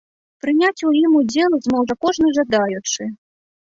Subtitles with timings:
[0.45, 3.01] Прыняць у ім удзел зможа кожны жадаючы.